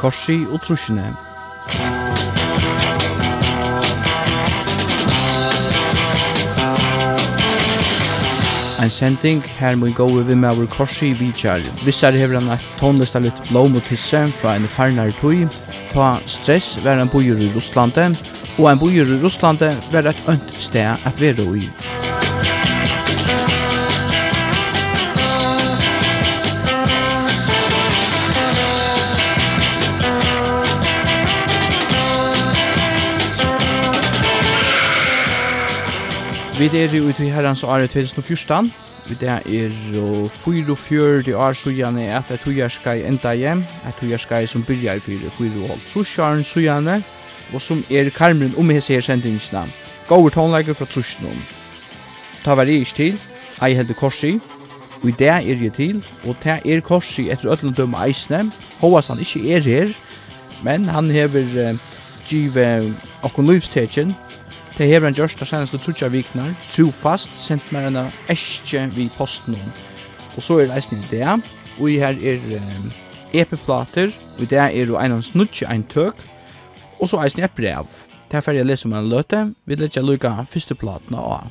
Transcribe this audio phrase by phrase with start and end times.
[0.00, 1.10] korsi og trusjene.
[8.80, 11.60] Ein sending her må gå over med vår korsi i Vijar.
[11.84, 15.44] Vissar hever han et tonlista litt blom og tisse fra en farnare tøy,
[15.92, 18.08] ta stress var en bojur i Russlande,
[18.56, 21.68] og en bojur i Russlande var et ønt sted at være i.
[36.60, 38.66] Vi er jo ute i herrens året 2014.
[39.08, 43.62] Vi er jo 44 år sujane etter togjærskai enda hjem.
[43.88, 46.98] Et togjærskai som byrja i fyrir 4 og halv trusjaren sujane.
[47.54, 49.62] Og som er karmen om hese her sendingsna.
[50.08, 51.38] Gåver tonleikar fra trusjnum.
[52.44, 53.20] Ta var jeg ikke til.
[53.64, 54.36] Ei heldig korsi.
[55.02, 56.04] Og i det er jeg til.
[56.28, 58.44] Og det er korsi etter ødelen dømme eisne.
[58.80, 59.96] Håas han ikke er her.
[60.62, 61.78] Men han hever uh,
[62.28, 64.12] givet uh, okkur livstetjen
[64.80, 67.98] Det hever han gjørst, det seneste trutja viknar, trofast, sendt mer enn
[68.32, 69.74] eskje vi posten om.
[70.38, 71.34] Og så er det eisen i det,
[71.76, 72.86] og i her er um,
[73.36, 74.08] epiplater,
[74.38, 76.24] og i det er jo en av snutje ein tøk,
[76.96, 77.92] og så eisen i et brev.
[78.30, 81.44] Det er ferdig å lese om en løte, vi leser lukka første platen av.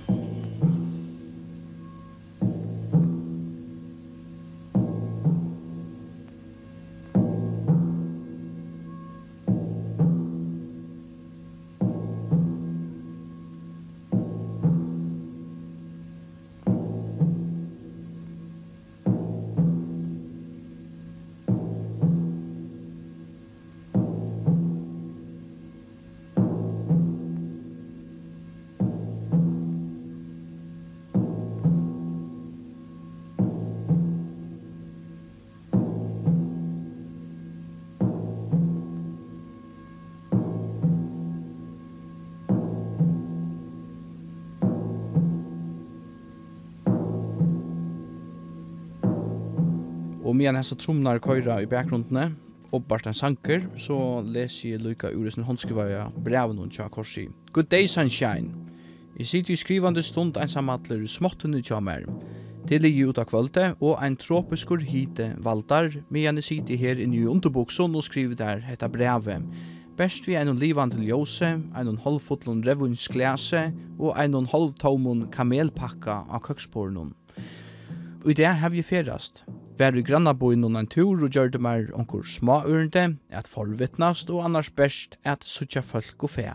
[50.40, 52.38] medan hessa trumnar køyra i bakgrunden
[52.72, 57.28] og bart en sanker, så leser jeg lykka ur sin håndskrivaja brev noen tja korsi.
[57.52, 58.54] Good day sunshine.
[59.20, 62.06] Jeg sitter i skrivande stund ensamadler småttene tja mer.
[62.70, 67.18] Det ligger ut av kvölde, og ein tropiskur hite valdar, medan jeg sitter her inne
[67.18, 69.44] i underbukson og skriver der hetta brevet.
[69.98, 77.16] Best vi einon livande ljose, einon halvfotlun revunnsglese og einon halvtomun kamelpakka av køkspornum.
[78.24, 79.44] Og i det har vi ferast.
[79.80, 84.44] Vær i grannaboin noen tur og gjør det mer onkur små ørende, at forvittnast og
[84.44, 86.50] annars best at suttja folk og fe.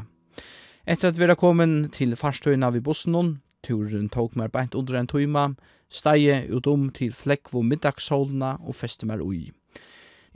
[0.84, 3.32] Etter at vi er kommet til farstøyna vi bussen noen,
[3.64, 5.46] turen tok mer beint under en tøyma,
[5.88, 9.54] steie ut om til flekk hvor middagsholna og feste mer ui.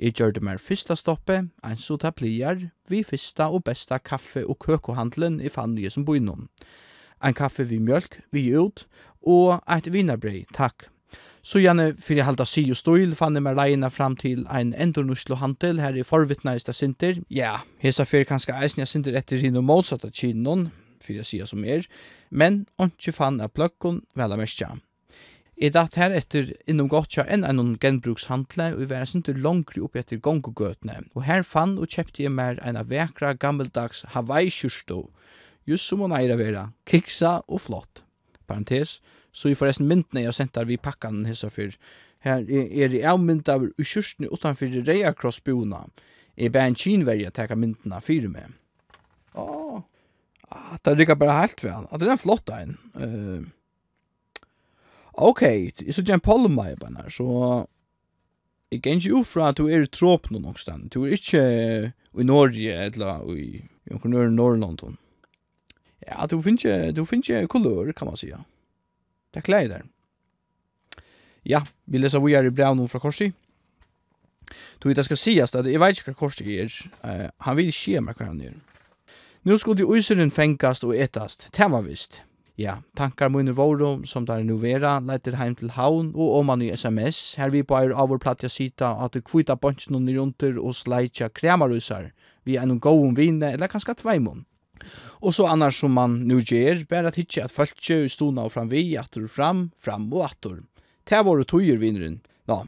[0.01, 4.47] Jeg gjør det mer fyrsta stoppe, en så ta plier, vi fyrsta og besta kaffe
[4.49, 6.49] og køkohandelen i fann nye som boin noen.
[7.21, 8.87] En kaffe vi mjölk, vi ut,
[9.21, 10.89] og et vinarbrei, takk.
[11.43, 15.39] Så gjerne fyrir halda si og stål fann jeg meg leina fram til ein endornuslo
[15.41, 17.23] handel her i forvittna i sinter.
[17.29, 20.71] Ja, hesa fyrir kanska eisen jeg sinter etter hinn og motsatta kynon,
[21.01, 21.87] fyrir jeg sida som er,
[22.31, 24.75] men ontsi fann jeg plökkon vel av merskja.
[25.59, 29.81] I datt her etter innom gotcha enn enn enn genbrukshandle og vi var sinter langri
[29.83, 31.01] oppi etter gongogøtne.
[31.19, 35.09] Og her fann og kjepti jeg mer enn vekra gammeldags Hawaii-kjursto,
[35.67, 38.05] just som hun eier vera, kiksa og flott.
[38.47, 39.01] Parenthes,
[39.39, 41.75] Så i forresten myndene jeg har sendt der vi pakkan hissa for.
[42.27, 45.85] Her er det av mynd av uskjørstene utanför reia krossbona.
[46.39, 48.57] Jeg bare en kinverja teka myndene fyrir meg.
[49.39, 49.79] Åh,
[50.51, 51.87] ah, det rikker bara helt ved.
[51.93, 52.75] Det er en flott ein.
[52.99, 53.47] Uh,
[55.15, 55.45] ok,
[55.95, 57.67] så en polma i bæna, så...
[58.69, 60.91] Jeg kan ikke ufra at du er i tråpen noen sted.
[60.93, 61.41] Du er ikke
[61.89, 64.91] i Norge eller i noen nørre
[66.05, 68.37] Ja, du finner du finner kulør, kan man säga.
[68.37, 68.58] Ja.
[69.35, 69.87] Det klæder der.
[71.47, 73.33] Ja, vi leser vi er i brevnen fra Korsi.
[74.81, 76.73] Tog det skal sies at jeg vet ikke hva Korsi er.
[77.05, 78.57] Uh, han vil ikke gjøre meg hva han gjør.
[79.45, 81.49] Nå skulle useren fengast og etast.
[81.57, 82.23] Det var visst.
[82.59, 86.73] Ja, tankar munne våro som der nu vera leiter heim til haun og oman i
[86.75, 87.37] SMS.
[87.39, 91.29] Her vi på av vår platja sita at du kvita bonsen under runter og sleitja
[91.29, 92.11] kremarusar
[92.49, 94.47] vi er noen gåum vine eller kanskje tveimun.
[95.23, 98.85] Og så annars som man nu ger, bare at hitje at fölkje stona og framvi,
[99.01, 100.61] atur fram, fram og atur.
[101.09, 102.21] Det var det tøyer vinneren.
[102.49, 102.63] Nå,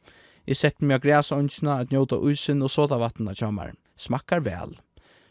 [0.49, 3.75] jeg sett meg græs ønskene, at njóta usen og såda vattna kjammer.
[3.97, 4.75] Smakkar vel.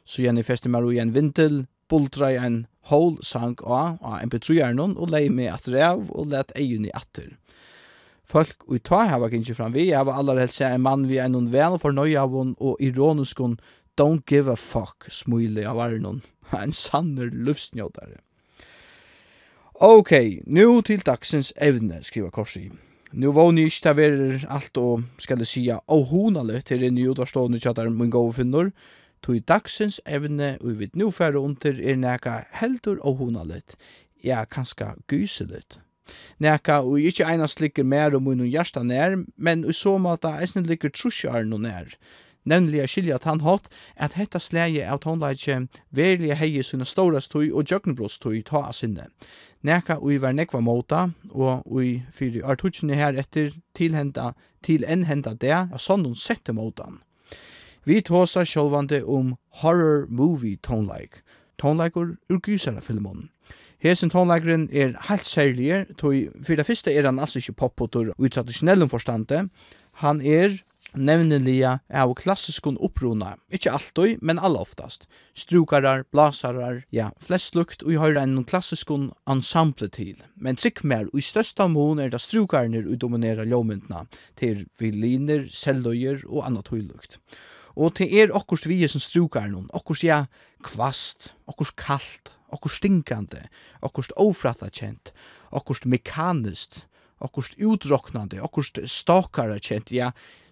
[0.06, 4.21] Så igjen i festet meg i en vindel, bultra i en hål sang av, av
[4.21, 7.35] en betrøyernon, og lei meg at rev, og let egen i atter.
[8.31, 11.35] Folk og ta hava kanskje fram vi, jeg var allar helst en mann vi en
[11.35, 13.59] noen vel for nøy av hon, og ironisk hon,
[13.99, 16.21] don't give a fuck, smule av er.
[16.64, 18.20] en sanner luftsnjådare.
[19.81, 20.12] Ok,
[20.47, 22.69] nu til dagsens evne, skriver Korsi.
[23.12, 27.08] Nu var ni ikke til alt og, skal jeg sija, og honale til en ny
[27.08, 28.70] utvarstående tjatar mun gode finnor,
[29.23, 33.76] tog dagsens evne og vi nu færre under er neka heldur og honalit,
[34.25, 35.81] ja, kanska gyselit.
[36.38, 40.62] Neka og ikkje einast ligger mer om mun hjärsta nær, men i så måte eisne
[40.62, 41.97] ligger trusjarno nær
[42.44, 47.70] nemlig er skilja han hatt at hetta slæge av tonleitje verlige heie sinne stórastøy og
[47.70, 49.08] jøgnbrotstøy ta av sinne.
[49.62, 54.32] Neka ui var nekva måta, og ui fyrir artutsjene her etter tilhenda
[54.62, 57.02] til enhenda det og sånn sette måtan.
[57.84, 61.22] Vi tåsa sjålvande om horror movie tonleik,
[61.58, 63.28] tonleikur ur gysara filmon.
[63.81, 66.12] Hesen tonleikeren er helt særlig, tog
[66.44, 69.46] fyrir det første er han altså ikke poppotur ut traditionellum forstande.
[70.04, 70.60] Han er
[70.94, 75.06] nevnelige av klassiskun uppruna, ikkje alltid, men alla oftast.
[75.37, 80.19] Strukarar, blasarar, ja, flest lukt og vi har en klassiskun ensemble til.
[80.37, 84.06] Men trykk mer, og i størsta mån er det strukarner og dominerar ljåmyndna,
[84.37, 87.20] til violiner, selløyer og anna høylukt.
[87.76, 90.25] Og til er okkurs vi som strukarnen, okkurs ja,
[90.66, 93.46] kvast, okkurs kalt, okkurs stinkande,
[93.81, 95.12] okkurs ofrattakjent,
[95.54, 96.84] okkurs mekanist,
[97.20, 100.10] okkurs utroknande, okkurs stakare kjent, ja,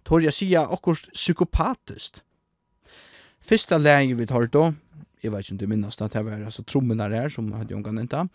[0.09, 2.23] tår jeg sia akkurat psykopatiskt.
[3.45, 4.73] Fyrsta lege vi tar då,
[5.23, 7.93] jeg vet ikke om du minnes det, det var altså trommene her som hadde unga
[8.01, 8.27] enta.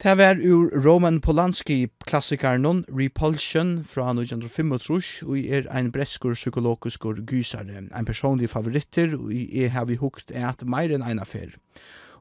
[0.00, 7.82] Det var ur Roman Polanski-klassikeren Repulsion fra 1935, og jeg er en breskur psykologiskur gysare,
[7.84, 11.52] en personlig favoritter, og jeg har vi hukt et meir enn en affær.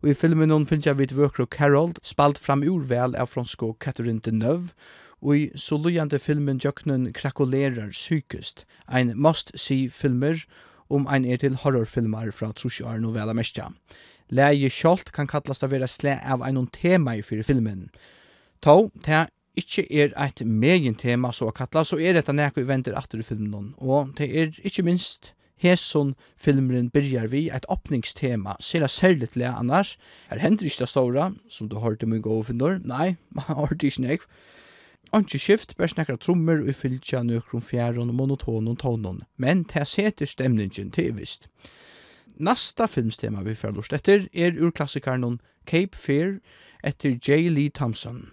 [0.02, 4.20] Og i filmen finnes jeg vidt vøkro Carol, spalt fram ur vel av fransko Catherine
[4.20, 4.76] Deneuve,
[5.22, 10.46] og i solujande filmen Jøknen krakulerar psykist, ein must-see-filmer
[10.90, 13.70] om ein er til horrorfilmer fra Trusjaren novella Mestja.
[14.30, 17.90] Leie Kjolt kan kallast av vera sle av ein tema i fyrir filmen.
[18.62, 19.28] Tå, ta
[19.60, 23.26] ikkje er eit megin tema så kalla, så er dette nekko vi venter atter i
[23.26, 29.36] filmen, og det er ikkje minst Hesson filmeren byrjar vi eit åpningstema, ser det særligt
[29.36, 29.98] le annars.
[30.30, 32.80] Her hender ikkje det store, som du har hørt i gå gode finner.
[32.80, 34.28] Nei, man har hørt ikkje nekv.
[35.12, 40.30] Anki skift ber snakkar trommer og fylltja nøkron fjæron og monotonon tonon, men ta seter
[40.30, 41.48] stemningin til vist.
[42.38, 46.38] Nasta filmstema vi fyrir lort etter er ur klassikaren Cape Fear
[46.84, 47.50] etter J.
[47.50, 48.30] Lee Thompson.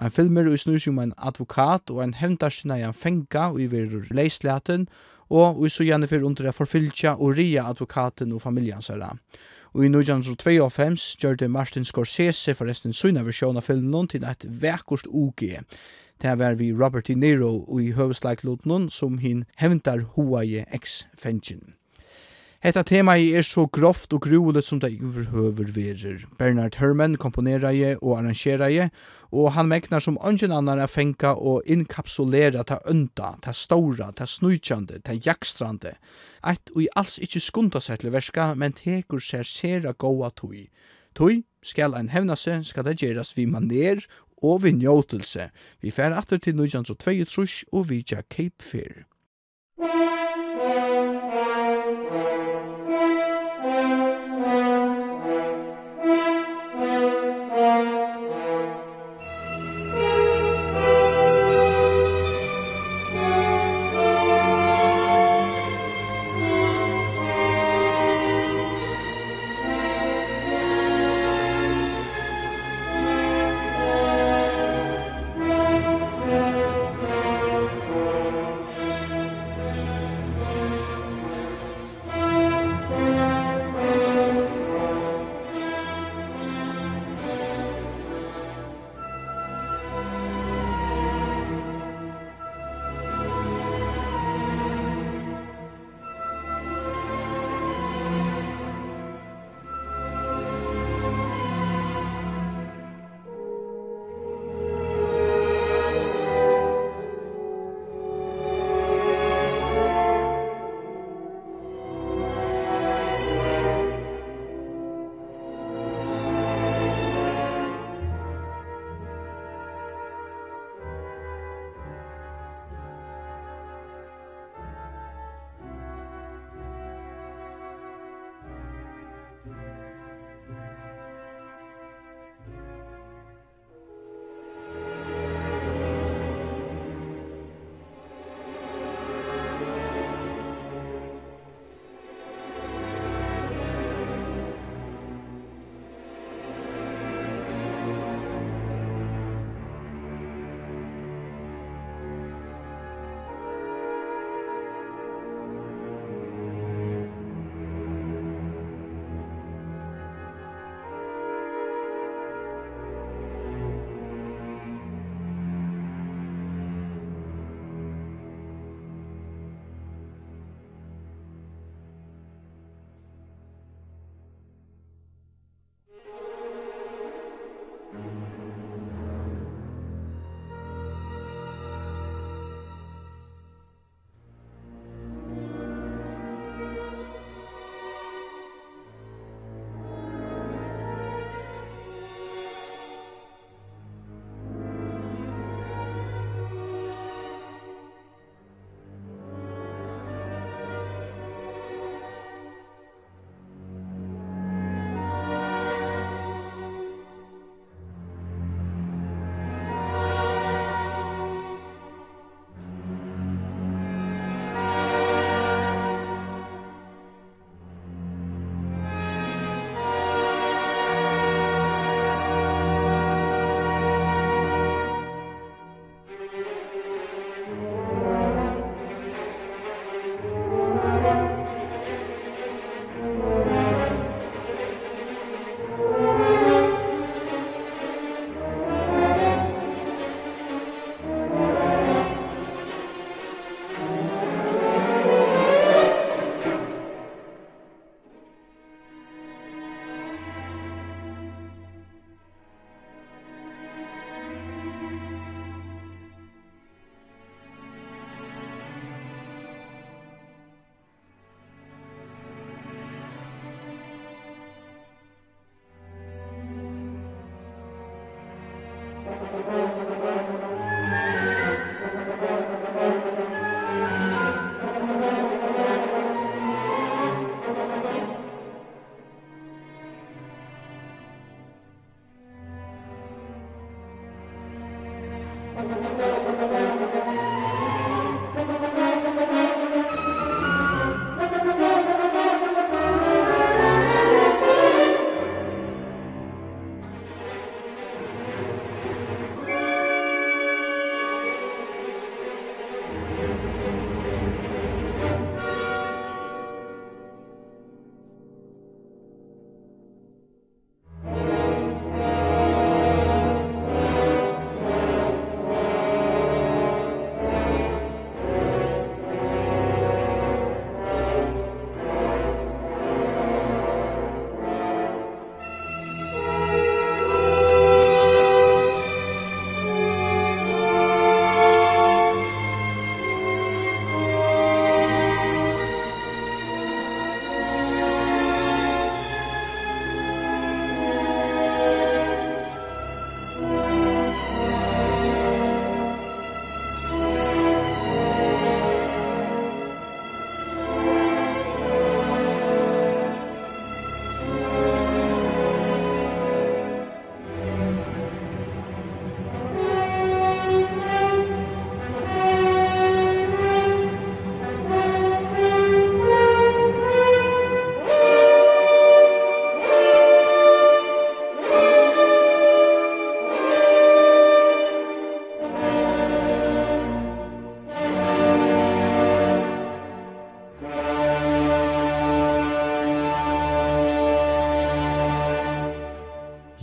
[0.00, 3.68] Ein filmer og snur som en advokat og en hevndarsina i en fenga og i
[3.68, 4.88] verur leislaten
[5.28, 9.12] og i så gjerne fyrir under forfylltja og ria advokaten og familjansara.
[9.12, 15.08] Og Og i 1992 gjorde Martin Scorsese forresten sunna versjon av filmen til et vekkost
[15.10, 15.60] UG.
[16.22, 21.74] Det var vi Robert De Niro og i høveslaglåten som hin hevntar hoa i ex-fengjen.
[22.58, 26.24] Hetta tema er så grovt og grueligt som det overhøver verer.
[26.40, 28.88] Bernard Herrmann komponerer je og arrangerer je,
[29.30, 34.26] og han meknar som ungen annar er fenka og inkapsulera ta ønda, ta stora, ta
[34.26, 35.94] snujtjande, ta jakstrande.
[36.42, 40.66] Eit og i alls ikkje skunda seg til verska, men tekur seg sera goa tui.
[41.14, 44.02] Tui skal ein hevnase, skal det gjeras vi maner
[44.42, 45.52] og vi njåtelse.
[45.78, 49.06] Vi fer atter til 1922 og vi tja Cape Fear.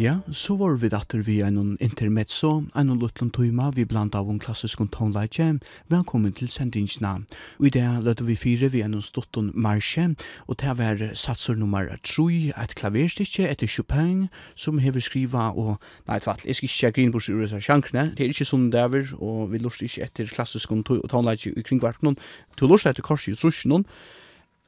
[0.05, 4.37] Ja, så var vi datter vi en intermezzo, en lutlund tøyma vi blant av en
[4.37, 5.47] klassisk tonleitje.
[5.89, 7.13] Velkommen til sendingsna.
[7.57, 10.11] Og i det løtte vi fire vi en stottun marsje,
[10.45, 16.19] og det var satser nummer 3, et klaverstykke etter Chopin, som hever skriva og, nei,
[16.19, 19.57] tvall, jeg skal ikke grine bors sju USA det er ikke sånn dæver, og vi
[19.57, 22.19] lort ikke etter klassisk tonleitje i kringvarpnån,
[22.59, 23.89] til lort etter korset i trusjonen,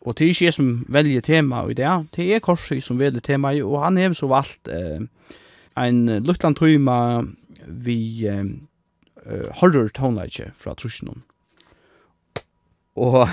[0.01, 3.23] og det er ikke jeg som velger tema i det, det er Korsi som velger
[3.23, 5.01] tema i, og han har så valgt eh,
[5.77, 6.97] en luttland tøyma
[7.67, 8.45] vi eh,
[9.59, 11.23] horror tonelage fra Trusjonen.
[12.97, 13.27] Og,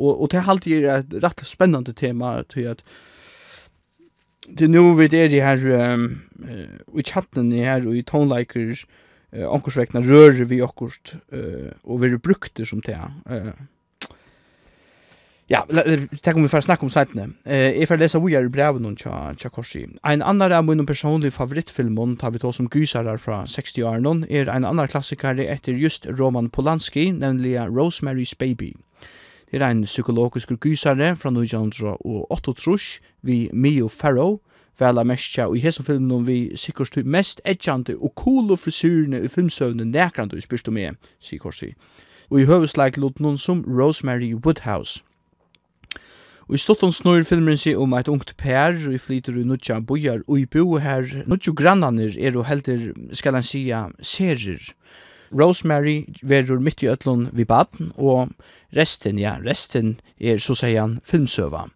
[0.00, 2.84] og, og det er alltid et rett spennende tema til at
[4.58, 5.60] til nu vi er i her
[5.94, 6.08] um,
[6.98, 12.18] i chatten her og i tonelager uh, ankorsvekna rører vi akkurat uh, og vi er
[12.18, 13.12] brukte som tema.
[13.30, 13.52] Uh,
[15.52, 17.28] Ja, det kommer vi för snacka snakke om sitene.
[17.44, 19.86] Eh, får läsa hvor jeg brev någon tja, tja korsi.
[20.04, 21.32] En annan av min personlige
[21.96, 25.72] hon tar vi då som gysarar från 60 år någon är en annan klassiker efter
[25.72, 28.74] just Roman Polanski, nämligen Rosemary's Baby.
[29.50, 32.54] Det är en psykologisk gysare fra 1908
[33.20, 34.38] vi Mio Farrow,
[34.78, 39.28] vel mestja, og i hesen filmen vi sikkert mest edjande og cool og frisyrene i
[39.28, 41.74] filmsøvnen nekrande, spyrst du med, sier Korsi.
[42.30, 45.02] Og i høvesleik lot noen som Rosemary Woodhouse.
[46.50, 49.76] Og i stotton snur filmen seg om eit ungt per, og i flyter i nudja
[49.86, 54.72] bojar, og i bo her, nudja grannanir er og helder, skal han sia, serir.
[55.30, 58.32] Rosemary verur mitt i ötlun vi baden, og
[58.74, 61.68] resten, ja, resten er, så sier han, filmsøva.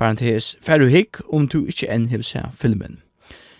[0.00, 3.02] Parenthes, færru hikk om du ikkje enn hef seg filmen.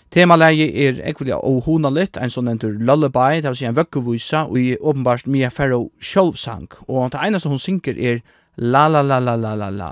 [0.09, 4.47] Temalegi er ekvilja og hona litt, en sånn entur lullaby, det vil si en vøkkevisa,
[4.49, 8.25] og i åpenbart mye færre sjolvsang, og det eneste hun synker er
[8.57, 9.91] la la la la la la la.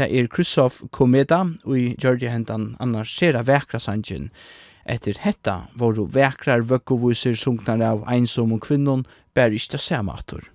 [0.00, 4.30] Det er Krusov Komeda og i Georgia hentan annars sera vekra sangen.
[4.88, 9.04] Etter hetta var jo vekrar vøkkovuser sunknar av einsom og kvinnon
[9.36, 10.48] bær ikke det samme atur.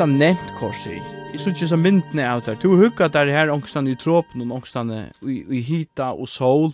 [0.00, 0.94] hetta nevnt korsi.
[1.32, 2.54] Jeg synes ikke så myndene av det.
[2.62, 4.88] Du hugga der her ångstan i tråpen og ångstan
[5.28, 6.70] i hita og sol.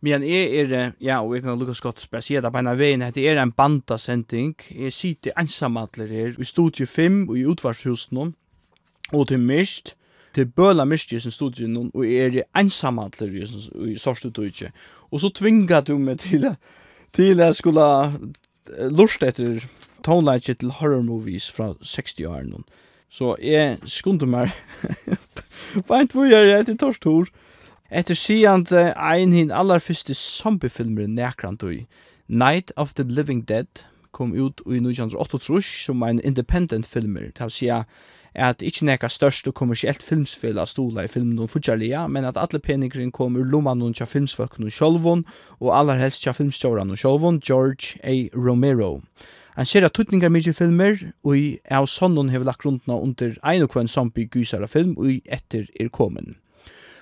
[0.00, 2.78] Men jeg er, ja, og jeg kan lukka skott bare si det på en av
[2.78, 4.54] veien, at er en bandasending.
[4.70, 8.34] Jeg sitter ensamadler her i Studio 5 og i utvarshusen
[9.12, 9.96] og til mist
[10.34, 13.34] til bøla mist i sin studien og jeg er ensamadler
[13.88, 14.70] i sorstu tøytje.
[15.10, 16.46] Og så tvinga du meg til
[17.12, 17.90] til jeg skulle
[18.94, 19.64] lust etter
[20.04, 22.62] tonelage til horror movies fra 60-årene.
[23.10, 24.52] Så jeg skunde meg
[25.88, 27.28] Beint hvor jeg er etter torstor.
[27.90, 31.86] Etter siden ein hin aller første zombiefilmer nekrant i
[32.28, 37.30] Night of the Living Dead kom ut i 1988 som ein independent filmer.
[37.32, 37.70] Det vil si
[38.38, 42.60] at ikkje nekka størst og kommersielt filmsfela stola i filmen og futjarlia, men at alle
[42.60, 45.24] peningren kom ur lomman og tja filmsfolkene og sjolvon,
[45.60, 48.28] og aller helst tja filmstjåran og sjolvon, George A.
[48.36, 49.00] Romero.
[49.58, 53.64] Han ser at tutningar mykje filmer, og i av sonnen hever lagt rundna under ein
[53.64, 56.36] og kvann samby gysara film, og i etter er komen.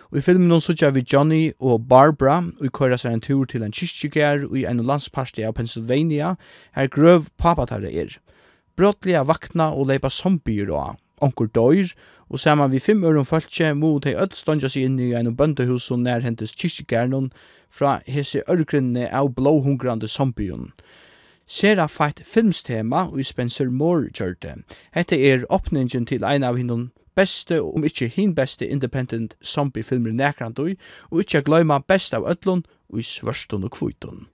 [0.08, 3.44] Og i filmen nå sutja vi Johnny og Barbara, og i køyra seg en tur
[3.44, 6.32] til en kyrkjegjær, og i en landsparti av Pennsylvania,
[6.72, 8.16] her grøv papatare er.
[8.72, 11.92] Brottliga vakna og leipa zombier og onkur døyr,
[12.32, 15.90] og saman vi fem øren fölkje mot hei öll stondja seg inn i ein bøndehus
[15.92, 17.34] og nærhentes kyrkjegjærnon
[17.68, 20.70] fra hese ørgrunne av blåhungrande zombion.
[20.72, 21.04] Zombion
[21.46, 24.54] sera fight filmstema og Spencer Moore kjørte.
[24.94, 30.76] Hette er oppningen til ein av hinnom beste, om ikkje hin beste independent zombie-filmer nekrandoi,
[31.10, 34.26] og ikkje gløyma best av ötlun og i svørstun og kvitun.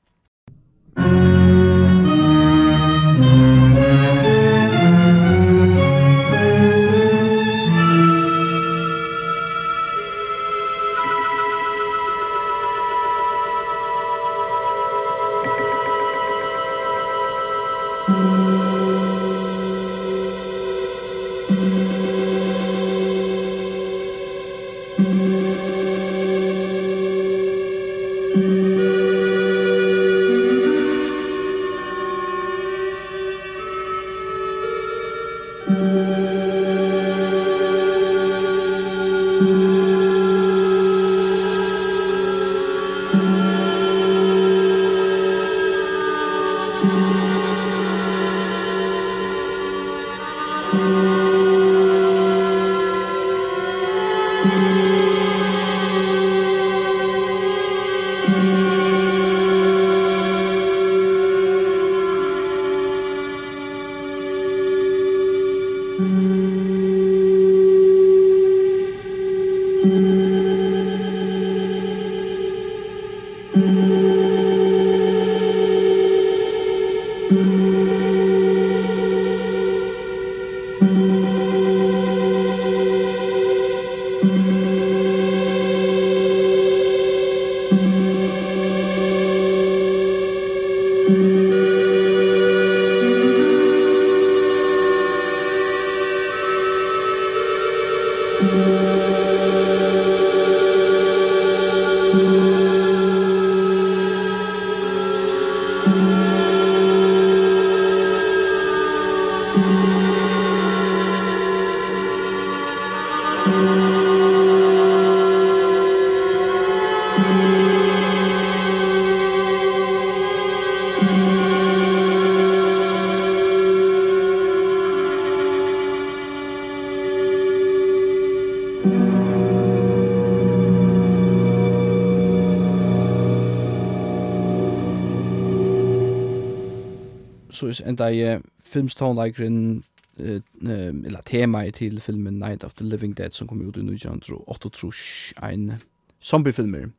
[137.72, 139.82] Bruce and I filmstone like in
[140.18, 145.72] eller tema til filmen Night of the Living Dead som kom ut i 1988 en
[146.20, 146.90] zombiefilmer.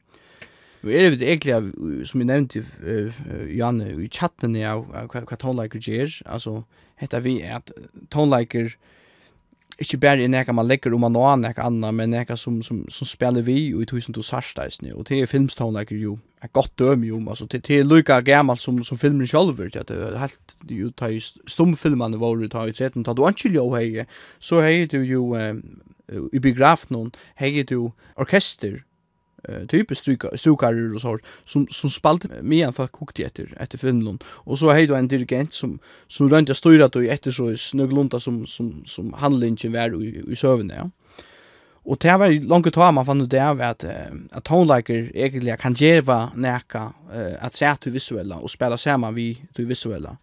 [0.82, 6.22] Vi er det egentlig, som jeg nevnte, uh, Janne, i chatten av hva tonleiker gjør,
[6.26, 6.64] altså,
[6.98, 7.72] heter vi at at
[8.12, 8.74] tonleiker
[9.80, 12.86] ikke bare i näka man legger om man och anna, andra men neka som som
[12.90, 16.78] som spelar vi i tusen du sarstas og och det är filmstonlager ju er gott
[16.78, 20.18] døm ju alltså det det er lika gammalt som som filmen själv vet att det
[20.20, 24.06] helt ju ta i stumfilmane var du tar ju sett tar du inte jo hei,
[24.40, 25.36] så hei du ju
[26.34, 28.84] i biografen, hei du orkester
[29.50, 33.78] eh typiskt stryka sukar och så som som spalt med en för kokt efter efter
[33.78, 37.58] Finland och så hade du en dirigent som som runt jag styra då efter så
[37.58, 40.90] snugglunta som som som handlingen var i, i söven ja.
[41.86, 43.86] Och det var långt ta man fann ut det av att
[44.32, 46.92] at tonliker egentligen kan ge neka näka
[47.40, 50.18] att se til visuella och spela saman vi til visuella.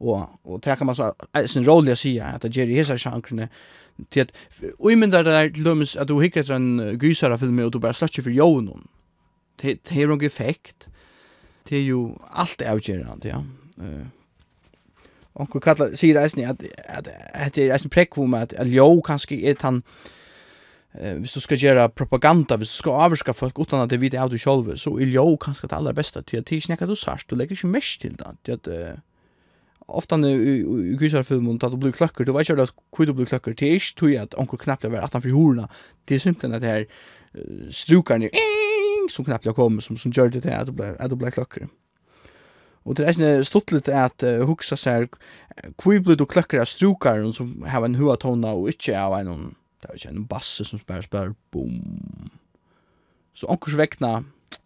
[0.00, 2.98] Och och det kan man så en roll jag säger att det ger i hela
[2.98, 3.48] sjankrene,
[4.10, 4.32] til at
[4.78, 5.22] uimyndar
[5.54, 8.86] til dømes at du hikker etter en gysara film og du bare slags for jaunen
[9.62, 10.88] det er noen effekt.
[11.68, 13.40] Det er jo alt er avgjerande ja
[15.34, 19.54] Onkur kallar sier eisen at at at er eisen prekvum at at jo kanskje er
[19.60, 19.82] han
[20.94, 24.20] eh hvis du skal gjøre propaganda, hvis du skal avskaffa folk utan at det vita
[24.22, 26.94] av du sjálv, så er jo kanskje det aller beste til at tí nekka du
[26.94, 28.68] sært, du legger ikke mest til det, til at
[29.86, 33.26] ofta nu i gysarfilmen att det blir klackar, du vet inte att hur det blir
[33.26, 35.68] klackar, det är tog att onkel knappt över att han för horna,
[36.04, 36.86] det är simpelthen att det här
[37.70, 38.30] strukar ner,
[39.10, 41.68] som knappt jag kommer, som, som gör det till att det blir klackar.
[42.84, 45.14] Og det er sånn stått litt at uh, hugsa seg
[45.80, 49.90] hvor blir du kløkker av strukaren som har en huatona og ikke av en det
[49.90, 52.28] er ikke en basse som spør spør boom
[53.36, 54.12] så onkurs vekna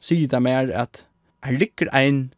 [0.02, 1.04] sier det mer at
[1.46, 2.33] her ligger ein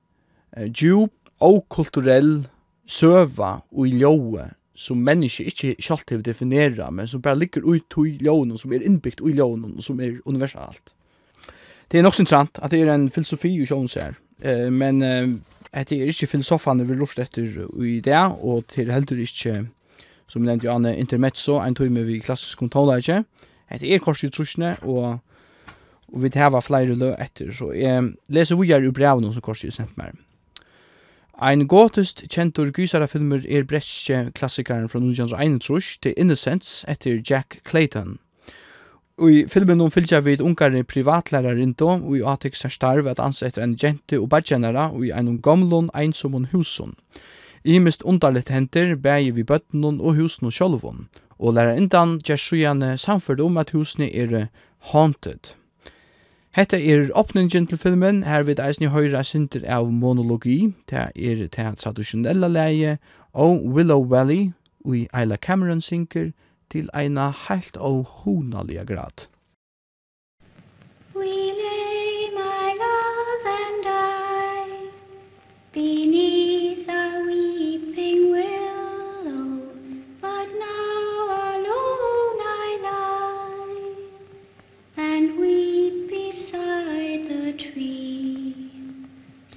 [0.57, 2.45] uh, djup og kulturell
[2.91, 4.49] søva og i ljóe
[4.81, 8.85] som menneske ikkje selv til definera, men som bare ligger ut i ljóen, som er
[8.87, 10.95] innbyggt i ljóen, og som er universalt.
[11.91, 15.29] Det er nok interessant at det er en filosofi i sjåns her, eh, men eh,
[15.73, 17.45] at det er ikkje filosofane vi lort etter
[17.85, 19.67] i det, og det er heller ikkje,
[20.31, 23.25] som nevnt jo Anne, intermezzo, en tog med vi klassisk kontroller ikke.
[23.81, 25.21] Det er kors i trusjene, og
[26.11, 29.63] og vi tar flere lø etter, så jeg leser vi er i brevene som kors
[29.63, 30.17] jeg sendt meg.
[31.41, 38.19] Ein gotist kjentur gysarafilmer er bretske klassikaren fra 1921 til Innocence etter Jack Clayton.
[39.17, 43.23] Og i filmen hon fylgja vid ungarne privatlærar rinto, og i atik sær starv at
[43.25, 46.93] ansett en jente og badgenera og i einum gomlun einsomon husun.
[47.65, 51.09] I mist undarligt henter bægi vi bøttenon og husun og sjolvun
[51.41, 54.47] og lærar indan gjersugjane samfyrd om at husene er
[54.93, 55.57] haunted.
[56.53, 61.69] Hetta er opningin til filmen, her við eisini høyra sinter av monologi, ta er ta
[61.79, 62.97] traditionella leie,
[63.33, 64.51] og Willow Valley,
[64.85, 66.33] ui Ayla Cameron synker,
[66.71, 69.29] til eina heilt og honaliga grad.
[71.15, 74.91] We lay my love and I
[75.73, 76.40] beneath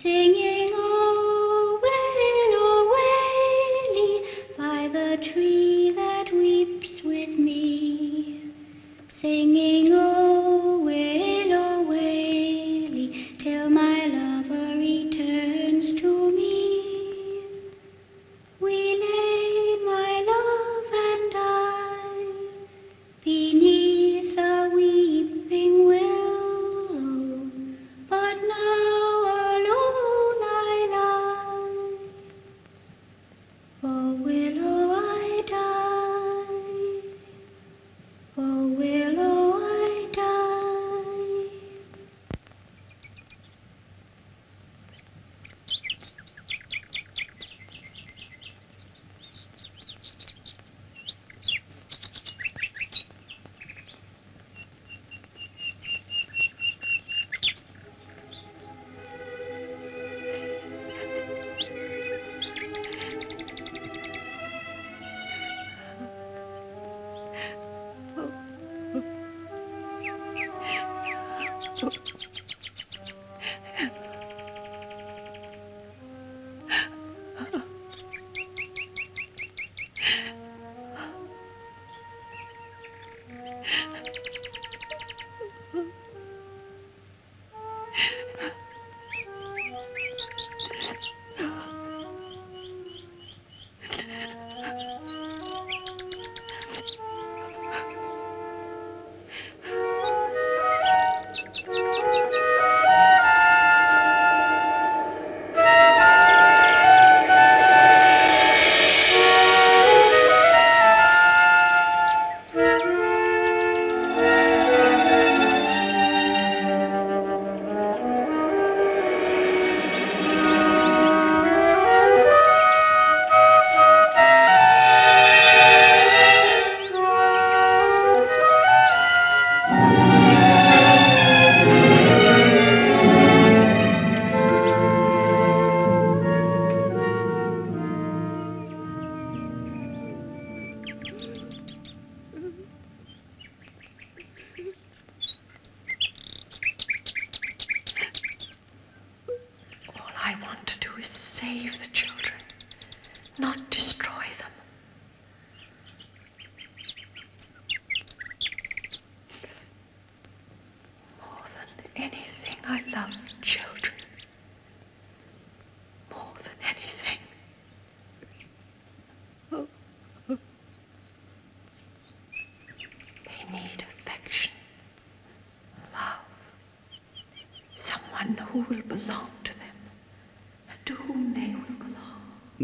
[0.03, 2.91] singing oh willow
[3.95, 4.25] wailing
[4.57, 8.51] by the tree that weeps with me.
[9.21, 10.22] Singing oh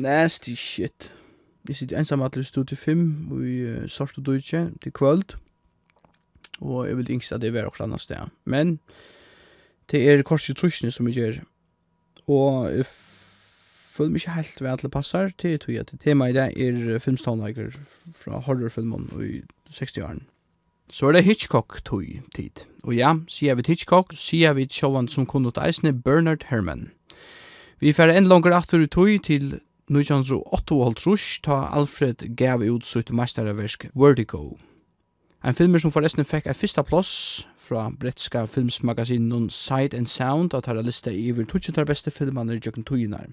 [0.02, 1.12] nasty shit.
[1.64, 5.38] Vi sitter ensam at stod til 5 og i uh, sort og dødje til kvöld.
[6.62, 8.32] Og jeg vil yngst at det er også annet sted.
[8.46, 8.80] Men
[9.92, 11.40] det er korset trusjene som vi gjør.
[12.28, 12.86] Og jeg
[14.00, 17.00] føler meg ikke helt ved at det passer til tog at tema i det er
[17.00, 17.72] filmståndlager
[18.16, 19.42] fra horrorfilmen i
[19.74, 20.28] 60-åren.
[20.90, 22.66] Så er det Hitchcock tog tid.
[22.84, 26.90] Og ja, sier vi Hitchcock, sier vi sjåvan som kunne eisne Bernard Herrmann.
[27.80, 29.60] Vi færre enn langer atur i tog til
[29.90, 34.58] 1908 ta Alfred gav ut sitt mesterverk Vertigo.
[35.44, 40.68] Ein filmer som forresten fikk ei fyrsta plass fra bretska filmsmagasinen Sight and Sound at
[40.70, 43.32] herra lista i iver tutsjentar beste filmane i jøkken tujinar.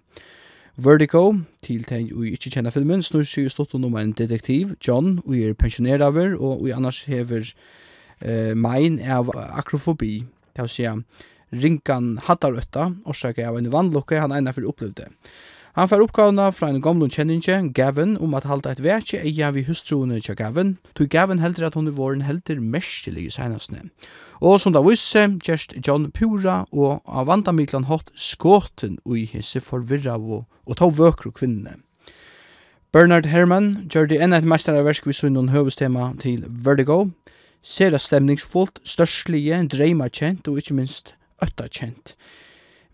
[0.77, 5.37] Vertigo, til den vi ikke kjenner filmen, snur sig stått om en detektiv, John, og
[5.37, 7.53] er pensjoneraver, og vi annars hever
[8.21, 10.89] eh, mein av akrofobi, til å si
[11.53, 15.11] rinkan hattarøtta, orsaka av en vannlokke han eina for opplevde.
[15.77, 19.67] Han fær oppgavna fra en gamlun kjenninge, Gavin, om at halda et vekje eia vi
[19.67, 23.83] hustruene til Gavin, tog Gavin heldur at hun er våren heldur mestelig senastne.
[24.41, 30.17] Og som da visse, gjerst John Pura og av vandamiklan hatt skåten ui hisse forvirra
[30.17, 31.77] og, og ta vøkru kvinnene.
[32.97, 37.11] Bernard Herrmann gjør det enn et mesterverk vi sunnun høvestema til Vertigo,
[37.61, 42.17] sera stemningsfullt, størslige, dreima kjent og ikkje minst øtta kjent.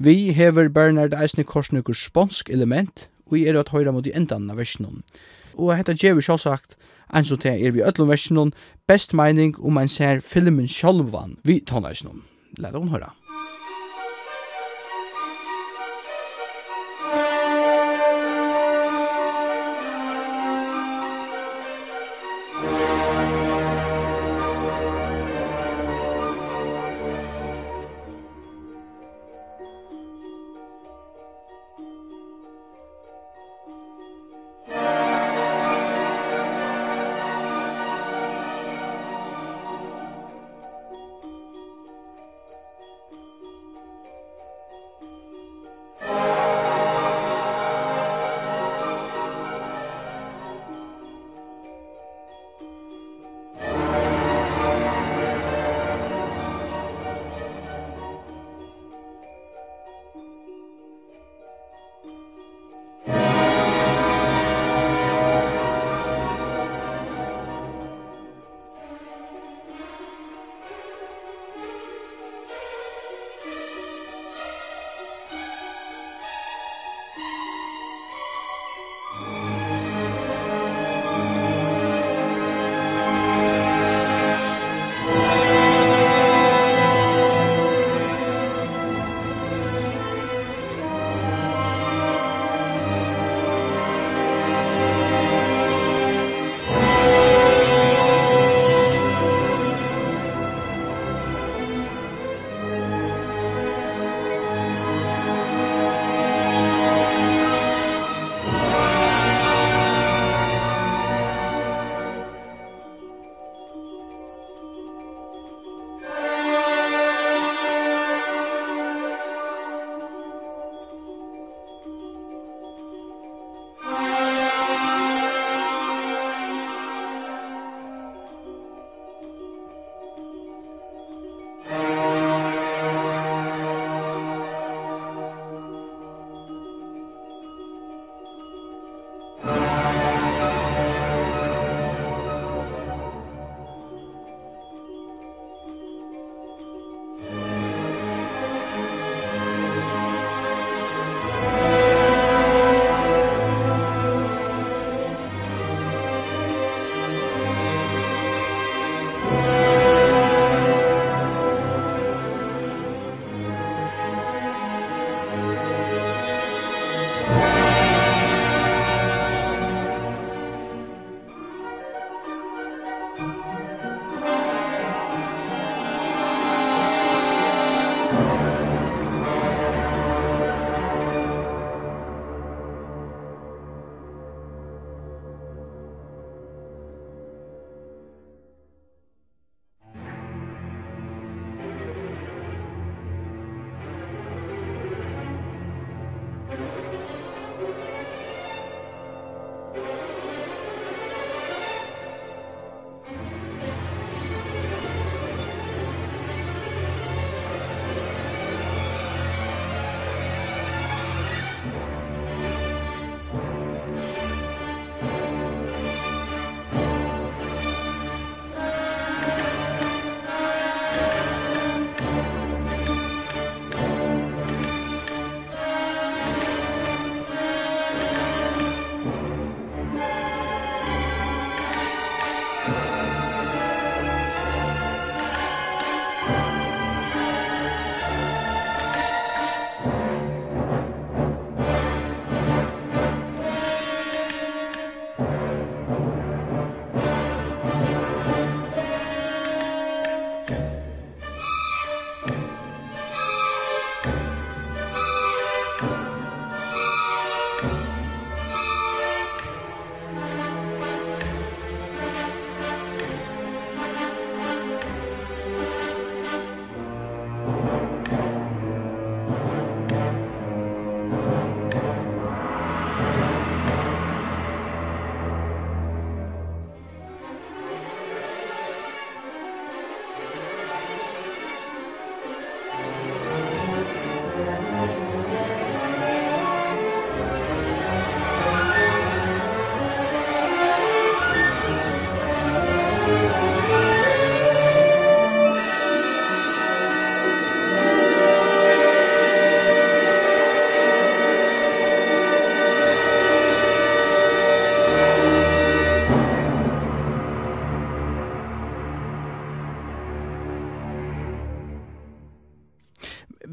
[0.03, 4.59] Vi hever Bernard eisne korsnukur sponsk element, og er at høyra mot i endan av
[4.59, 5.05] versjonen.
[5.55, 6.75] Og hetta djevi sjálfsagt,
[7.15, 8.51] eins og til er vi öllum versjonen,
[8.91, 12.25] best meining om ein ser filmen sjálfan vi tonleisjonen.
[12.59, 13.13] Leta hon høyra.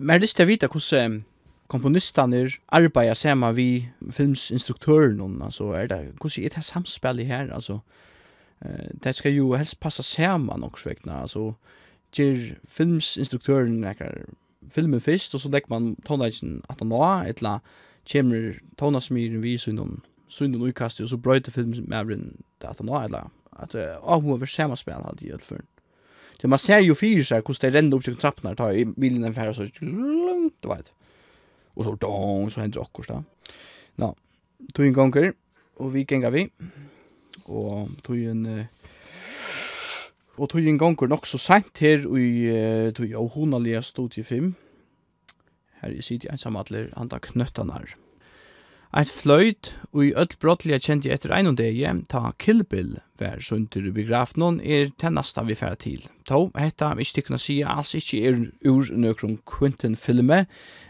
[0.10, 1.16] Men jeg har lyst til å vite hvordan
[1.70, 2.40] komponistene
[2.74, 7.76] arbeider sammen vi filmsinstruktøren, altså, er det, hvordan er det samspillet her, altså,
[9.04, 11.52] det skal jo helst passa sammen også vegna, altså,
[12.18, 14.26] gjer filmsinstruktøren ekkar
[14.74, 17.60] filmen fyrst, og så legger man tonelagen at han var, etla
[18.10, 22.18] kjemmer tonasmyren vi sunnon, sunnon uikastet, og så brøyter filmen med
[22.66, 23.28] at han var, etla,
[23.62, 25.70] at avhova vi samanspel halde i ødelføren.
[26.42, 28.86] Det man ser ju fyra så här hur det ränner upp sig trappnar tar i
[28.86, 30.94] bilen en färra så långt vet.
[31.74, 33.24] Och så dong så händer också där.
[33.96, 34.16] Nå,
[34.74, 35.34] Tog en gånger
[35.74, 36.50] och vi gänga vi.
[37.44, 38.66] Och tog en
[40.36, 44.54] och tog en gånger nog så sent här i tog jag honalia stod till 5.
[45.72, 47.82] Här sitter sitt ensam alla andra knöttarna.
[48.90, 53.38] Eit fløyt og i öll brottliga kjent jeg etter ein degi, ta Kill Bill, vær
[53.38, 56.08] sundur i begrafnon, er til nasta vi færa til.
[56.26, 60.48] To, hetta vi ikke tykkna sia, alls ikkje er ur nøkron Quentin-filme,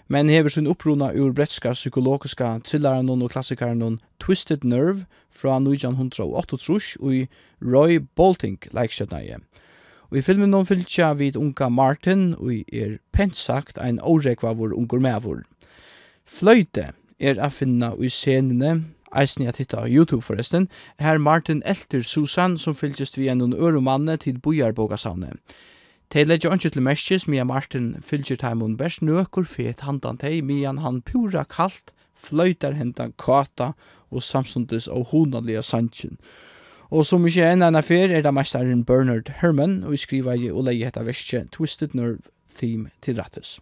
[0.07, 7.13] men hever sin opprona ur bretska psykologiska thrillaren og klassikaren Twisted Nerve fra 1908 og
[7.13, 7.27] i
[7.59, 9.41] Roy Bolting, leikskjøtnaje.
[10.09, 14.71] Og i filmen noen fylltja vid unga Martin, og er pent sagt ein årekva vår
[14.71, 15.43] ungur mevor.
[16.23, 22.01] Fløyte, er a finna i scenene, eisen at hitta av YouTube forresten, her Martin Elter
[22.01, 25.33] Susan som fylgist vi en øre manne til bojarbogasavne.
[26.09, 30.73] Tei leggja ikke til mestjes, mia Martin fylgjer taimun best nøkur fet handan tei, mia
[30.81, 33.73] han pura kalt, fløytar hendan kata
[34.09, 36.17] og samstundes og honalia sanchen.
[36.89, 40.65] Og som ikkje enn enn affer er da mestaren Bernard Herman, og skriva i og
[40.65, 43.59] leie hetta verset Twisted Nerve Theme til rattes.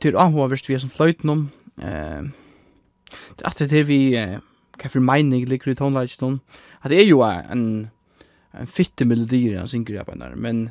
[0.00, 1.46] til anhoverst vi er som fløyten om.
[1.78, 2.30] Eh,
[3.10, 4.38] det er alltid det vi, eh,
[4.80, 6.40] hva for mening ligger i tonelagen
[6.82, 7.90] At det er jo en,
[8.54, 10.70] en fitte melodier han synger på den men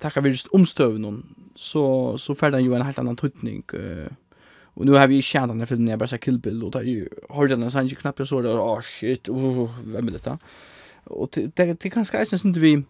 [0.00, 1.24] takkar vi just omstøven noen,
[1.56, 3.64] så, så fer den jo en helt annan tøytning.
[3.74, 4.12] Uh,
[4.80, 6.70] Og nu har vi ju känt den filmen jeg bare bara sa Kill Bill och
[6.70, 10.08] där ju har den en sån ju knappt jag såg det åh shit uh, hvem
[10.08, 10.38] er dette?
[11.06, 12.84] Og det det ganske eisen, synes vi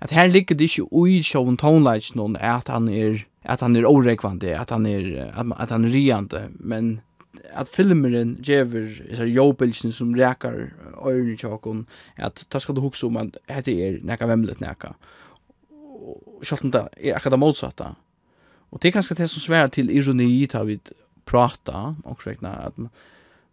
[0.00, 3.26] at her ligger det ikke ui show och noen, at någon är att han är
[3.42, 7.00] att han är orekvande, att han är att, han är riande, men
[7.54, 8.76] att filmeren ger
[9.12, 11.86] isar jobbelsen som räkar öronen chakon
[12.16, 14.94] at da ska du huxa om at det er nekka vemlet näka
[15.70, 17.94] och självt det är akkurat motsatta
[18.70, 20.80] och det er ganska det som svär till ironi tar vi
[21.24, 22.76] prata och räkna att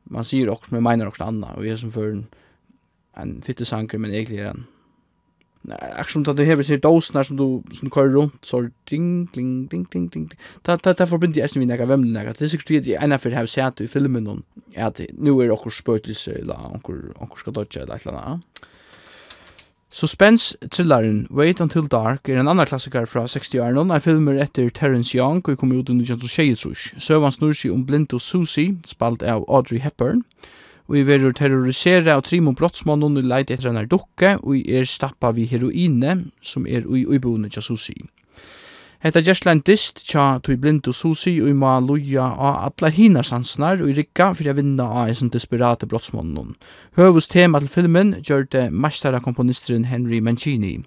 [0.03, 2.27] man sier okkur, men med menar anna, annat och är som för en,
[3.13, 4.65] en fittesanker men egentligen
[5.71, 9.67] Akkurat som du hever sig dåsnar som du som du kör runt så ding ding
[9.67, 10.31] ding ding ding.
[10.61, 12.33] Ta ta ta förbind jag essen vi vem näga.
[12.33, 14.43] Det är säkert det ena för har sett i filmen någon.
[14.73, 18.41] Ja, nu er okkur också spökelse eller onkel onkel ska dodge eller något
[19.89, 25.15] Suspense thrilleren Wait Until Dark er en annan klassiker fra 60-åren, en filmer etter Terence
[25.17, 26.99] Young og kom ut under 1923.
[26.99, 30.25] Søvann snur seg om Blindo Susie, spalt av Audrey Hepburn,
[30.87, 34.87] og vi verur terrorisera og trimun brottsmannen i leit etter enn dukke, og vi er
[34.87, 37.97] stappa vi heroine, som er ui uiboende tja Susi.
[38.97, 43.83] Hetta Gersland Dist tja tui blind og Susi og ma luja av atlar hinar sansnar
[43.83, 46.55] og i rikka fyrir a vinna av eisen desperate brottsmannen.
[46.97, 50.79] Høvus tema til filmen gjør det mestara komponisteren Henry Mancini,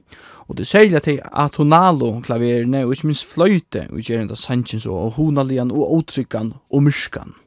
[0.49, 5.71] og det særlig at atonalo klaverne og ikke minst fløyte og gjerenda sanchins og honalian
[5.71, 7.39] og otrykkan og myrskan.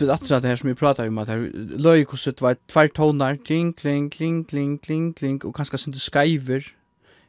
[0.00, 2.56] hørt vi at det her som vi pratar om, at her løy hos det var
[2.68, 6.72] tvær tonar, kling, kling, kling, kling, kling, kling, og kanskje sindu skaiver,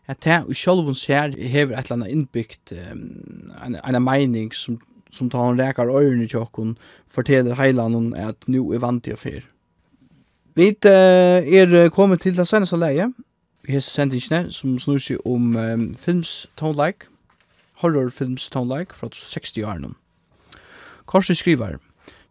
[0.08, 4.80] at det og sjolv ser hever et eller annet innbyggt um, en, en meining som,
[5.12, 6.78] som tar en rekar øyrene i okken,
[7.10, 9.42] forteller heilan at nu er vant til affær.
[10.56, 13.10] Vi er kommet til det seneste leie,
[13.68, 17.10] i hese sendingene, som snur seg om um, films tone-like,
[17.82, 19.96] horrorfilms tone-like fra 60 årene.
[21.06, 21.78] Korsi skriver,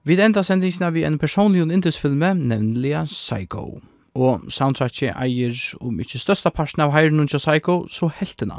[0.06, 3.80] Vi enda sendingsna vi en personlig og indesfilme, nemlig Psycho.
[4.14, 8.58] Og soundtracket eier om ikke størsta parten av heiren unja Psycho, så heltina.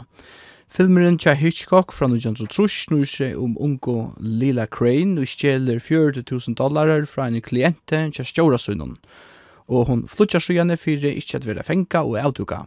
[0.73, 7.05] Filmeren tja Hitchcock fra 1903 snur seg om ungo Lila Crane og stjeler 40.000 dollarer
[7.05, 8.97] fra en kliente tja Stjórasunnen.
[9.69, 12.63] Og hon flutjar sjøene fyrir ikkje at vera fenga og avduka.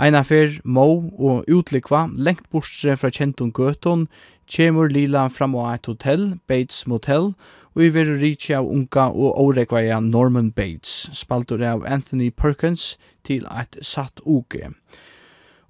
[0.00, 0.86] Eina fer, må
[1.20, 4.06] og utlikva, lengt bortstre fra kjentum gøtun,
[4.48, 7.34] kjemur lila fram av et hotell, Bates Motel,
[7.76, 12.94] og i vil rikki av unga og órekvaja Norman Bates, spaltur av Anthony Perkins
[13.28, 14.72] til et satt uke.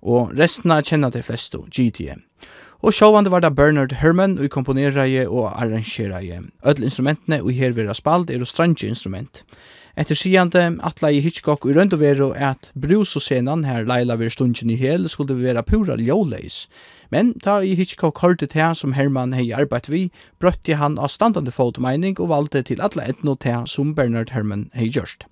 [0.00, 2.22] Og resten av kjenna til flestu, GTM.
[2.86, 6.38] Og sjåvande var det Bernard Herman og komponerar og arrangeraje.
[6.64, 9.42] Ødel instrumentene og her vera spalt er og strange instrument.
[9.42, 9.44] instrument.
[9.98, 14.70] Etter sigande atla i Hitchcock i rønd og vero at brusosenan her Leila vir stundin
[14.70, 16.66] i hel skulle vera pura ljóleis.
[17.10, 20.04] Men ta i Hitchcock hørte til som Herman hei arbeidt vi,
[20.38, 24.86] brøtti han av standande fotomeining og valde til atla etno til som Bernard Herman hei
[24.94, 25.26] gjørst.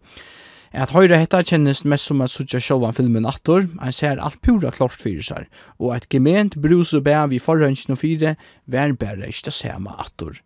[0.73, 4.71] At høyre hetta kjennes mest som at suttja sjåvan filmen attor, ein ser alt pura
[4.75, 5.47] klart fyrir seg,
[5.79, 8.37] og at gement brus og bæ vi forhønsen og fire,
[8.67, 10.43] vær bære ikkje det samme attor.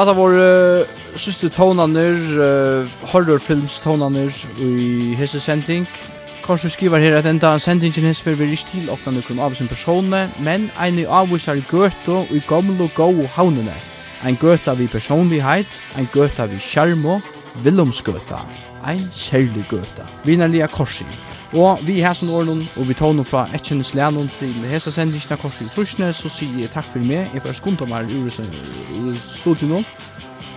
[0.00, 0.86] Hatta var uh,
[1.20, 5.84] syste tonaner, uh, horrorfilms tonaner i hese sending.
[6.46, 9.68] Kanskje skriver her at enda sendingen hese fyrir vi ikke til åkna nukrum av sin
[9.68, 13.76] persone, men ein i avvisar gøto i gamle og gau havnene.
[14.24, 15.68] Ein gøta vi personlighet,
[16.00, 17.18] ein gøta vi skjermo,
[17.60, 18.40] villomsgøta,
[18.88, 20.08] ein særlig gøta.
[20.24, 21.12] Vinnerlige korsing.
[21.54, 25.34] Og vi er som åren, og vi tar noe fra Etjenes Lennon til hese sendingen
[25.34, 28.30] av Korsi i Trusjne, så sier jeg takk for meg, jeg får skunta meg ur
[28.30, 29.80] studiet nå.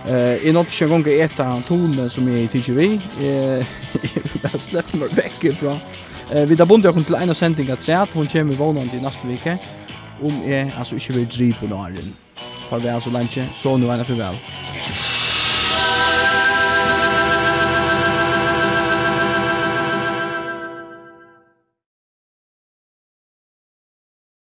[0.04, 2.88] Uh, jeg nådde ikke engang å eta tone som jeg tykker vi.
[4.04, 5.78] Jeg vil bare slippe meg vekk fra.
[6.28, 8.98] Uh, vi tar bundet jeg kom til en av sendingen til at hun kommer vånande
[8.98, 9.56] i neste vike,
[10.20, 12.14] om jeg altså ikke vil drive på nøren.
[12.68, 14.40] Farvel så lenge, så nå er det farvel.